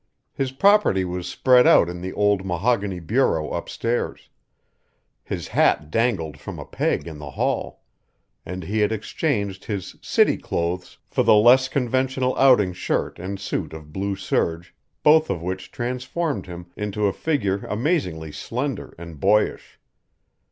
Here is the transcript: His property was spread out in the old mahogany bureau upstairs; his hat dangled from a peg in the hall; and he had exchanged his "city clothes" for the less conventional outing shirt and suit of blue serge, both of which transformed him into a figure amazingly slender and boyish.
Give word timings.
His 0.33 0.51
property 0.51 1.05
was 1.05 1.27
spread 1.29 1.67
out 1.67 1.87
in 1.87 2.01
the 2.01 2.11
old 2.13 2.43
mahogany 2.43 2.99
bureau 2.99 3.51
upstairs; 3.53 4.29
his 5.23 5.49
hat 5.49 5.91
dangled 5.91 6.39
from 6.39 6.57
a 6.57 6.65
peg 6.65 7.05
in 7.05 7.19
the 7.19 7.29
hall; 7.29 7.83
and 8.43 8.63
he 8.63 8.79
had 8.79 8.91
exchanged 8.91 9.65
his 9.65 9.95
"city 10.01 10.37
clothes" 10.37 10.97
for 11.07 11.21
the 11.21 11.35
less 11.35 11.67
conventional 11.67 12.35
outing 12.39 12.73
shirt 12.73 13.19
and 13.19 13.39
suit 13.39 13.73
of 13.73 13.93
blue 13.93 14.15
serge, 14.15 14.73
both 15.03 15.29
of 15.29 15.43
which 15.43 15.71
transformed 15.71 16.47
him 16.47 16.65
into 16.75 17.05
a 17.05 17.13
figure 17.13 17.59
amazingly 17.69 18.31
slender 18.31 18.95
and 18.97 19.19
boyish. 19.19 19.77